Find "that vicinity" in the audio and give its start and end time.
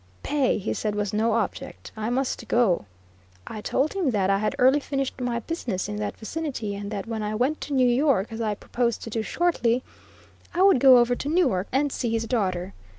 5.97-6.73